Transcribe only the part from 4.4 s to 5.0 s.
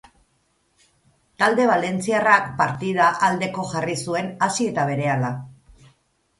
hasi eta